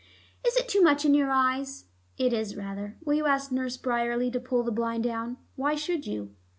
[0.43, 1.85] "Is it too much in your eyes?"
[2.17, 2.97] "It is rather.
[3.05, 5.37] Will you ask Nurse Bryerley to pull the blind down?
[5.57, 6.31] Why should you?"